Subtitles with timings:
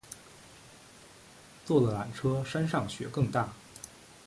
[1.63, 3.53] 坐了缆车山上雪更大